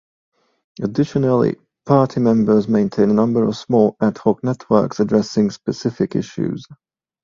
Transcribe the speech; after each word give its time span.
Additionally, 0.81 1.57
party 1.85 2.19
members 2.21 2.67
maintain 2.67 3.11
a 3.11 3.13
number 3.13 3.43
of 3.43 3.55
small 3.55 3.95
"ad 4.01 4.17
hoc" 4.17 4.43
"networks" 4.43 4.99
addressing 4.99 5.51
specific 5.51 6.15
issues. 6.15 6.65